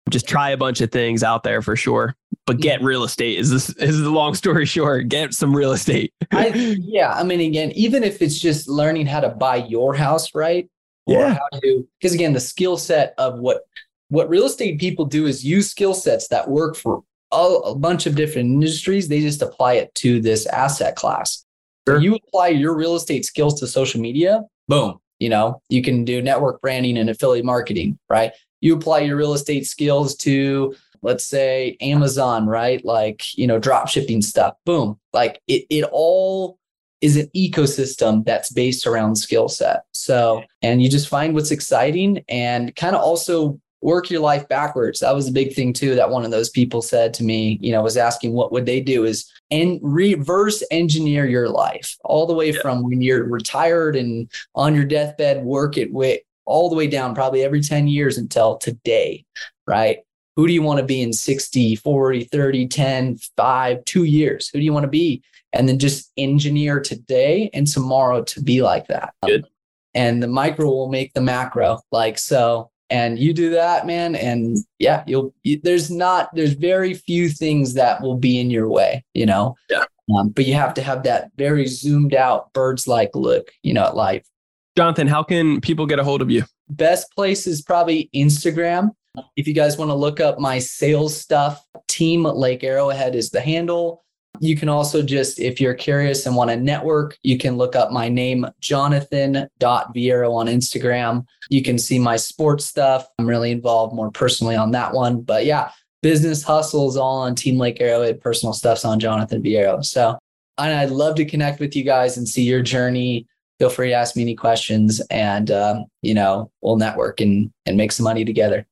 [0.09, 3.49] just try a bunch of things out there for sure but get real estate is
[3.49, 6.47] this is the long story short get some real estate I,
[6.79, 10.69] yeah i mean again even if it's just learning how to buy your house right
[11.05, 11.33] or yeah.
[11.33, 13.63] how to because again the skill set of what
[14.11, 17.01] what real estate people do is use skill sets that work for
[17.31, 19.07] a, a bunch of different industries.
[19.07, 21.45] They just apply it to this asset class.
[21.87, 21.97] Sure.
[21.97, 26.03] So you apply your real estate skills to social media, boom, you know, you can
[26.05, 28.33] do network branding and affiliate marketing, right?
[28.59, 32.83] You apply your real estate skills to, let's say, Amazon, right?
[32.85, 34.99] Like, you know, drop shipping stuff, boom.
[35.13, 36.57] Like it, it all
[37.01, 39.83] is an ecosystem that's based around skill set.
[39.91, 44.99] So, and you just find what's exciting and kind of also work your life backwards.
[44.99, 45.95] That was a big thing too.
[45.95, 48.79] That one of those people said to me, you know, was asking what would they
[48.79, 52.61] do is and reverse engineer your life all the way yeah.
[52.61, 57.15] from when you're retired and on your deathbed, work it way all the way down
[57.15, 59.25] probably every 10 years until today,
[59.65, 59.99] right?
[60.41, 64.49] Who do you want to be in 60, 40, 30, 10, 5, two years?
[64.49, 65.21] Who do you want to be?
[65.53, 69.13] And then just engineer today and tomorrow to be like that.
[69.23, 69.45] Good.
[69.93, 71.81] And the micro will make the macro.
[71.91, 76.95] Like so, and you do that man and yeah you'll you, there's not there's very
[76.95, 80.73] few things that will be in your way you know yeah um, but you have
[80.73, 84.27] to have that very zoomed out birds like look you know at life
[84.75, 88.89] jonathan how can people get a hold of you best place is probably instagram
[89.35, 93.41] if you guys want to look up my sales stuff team lake arrowhead is the
[93.41, 94.03] handle
[94.39, 97.91] you can also just, if you're curious and want to network, you can look up
[97.91, 101.25] my name, jonathan.viero on Instagram.
[101.49, 103.05] You can see my sports stuff.
[103.19, 105.21] I'm really involved more personally on that one.
[105.21, 109.85] But yeah, business hustles all on Team Lake Arrowhead, personal stuff's on Jonathan Viero.
[109.85, 110.17] So
[110.57, 113.27] and I'd love to connect with you guys and see your journey.
[113.59, 117.77] Feel free to ask me any questions and, um, you know, we'll network and, and
[117.77, 118.65] make some money together.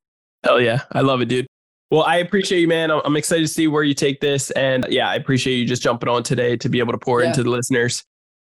[0.43, 0.81] Hell yeah.
[0.91, 1.47] I love it, dude.
[1.91, 2.91] Well, I appreciate you, man.
[2.91, 4.51] I'm excited to see where you take this.
[4.51, 7.29] And yeah, I appreciate you just jumping on today to be able to pour yeah.
[7.29, 8.03] into the listeners.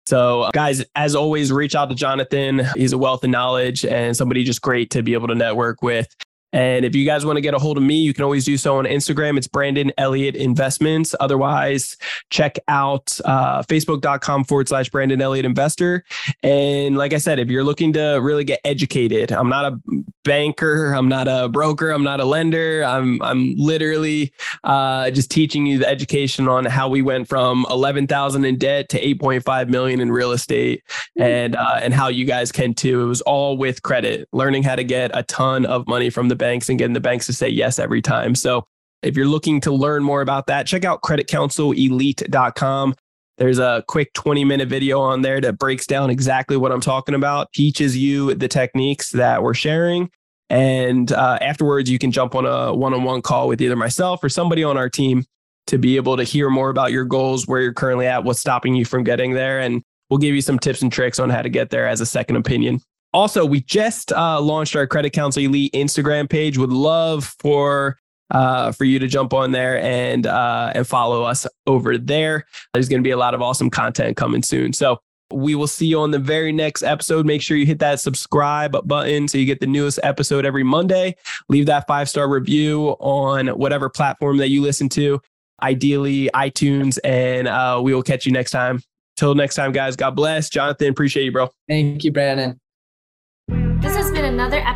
[0.08, 2.62] So, guys, as always, reach out to Jonathan.
[2.76, 6.08] He's a wealth of knowledge and somebody just great to be able to network with.
[6.54, 8.58] And if you guys want to get a hold of me, you can always do
[8.58, 9.38] so on Instagram.
[9.38, 11.16] It's Brandon Elliott Investments.
[11.20, 11.98] Otherwise,
[12.30, 16.04] check out uh, facebook.com forward slash Brandon Elliott Investor.
[16.44, 19.80] And like I said, if you're looking to really get educated, I'm not a
[20.24, 22.84] banker, I'm not a broker, I'm not a lender.
[22.84, 24.34] I'm I'm literally
[24.64, 29.02] uh, just teaching you the education on how we went from 11,000 in debt to
[29.02, 30.84] 8.5 million in real estate,
[31.18, 33.02] and uh, and how you guys can too.
[33.02, 36.36] It was all with credit, learning how to get a ton of money from the
[36.42, 38.36] banks and getting the banks to say yes every time.
[38.36, 38.66] So
[39.02, 42.96] if you're looking to learn more about that, check out creditcounselelite.com.
[43.38, 47.16] There's a quick 20 minute video on there that breaks down exactly what I'm talking
[47.16, 50.10] about, teaches you the techniques that we're sharing.
[50.50, 54.22] And uh, afterwards, you can jump on a one on one call with either myself
[54.24, 55.24] or somebody on our team
[55.68, 58.76] to be able to hear more about your goals, where you're currently at, what's stopping
[58.76, 59.60] you from getting there.
[59.62, 62.06] And we'll give you some tips and tricks on how to get there as a
[62.06, 62.82] second opinion.
[63.14, 66.58] Also, we just uh, launched our Credit Counsel Elite Instagram page.
[66.58, 67.98] Would love for
[68.32, 72.46] uh, for you to jump on there and uh, and follow us over there.
[72.74, 74.74] There's going to be a lot of awesome content coming soon.
[74.74, 75.00] So
[75.34, 77.26] we will see you on the very next episode.
[77.26, 81.16] Make sure you hit that subscribe button so you get the newest episode every Monday.
[81.50, 85.22] Leave that five star review on whatever platform that you listen to,
[85.62, 88.82] ideally iTunes, and uh, we will catch you next time.
[89.18, 89.96] Till next time, guys.
[89.96, 90.50] God bless.
[90.50, 91.50] Jonathan, appreciate you, bro.
[91.68, 92.61] Thank you, Brandon.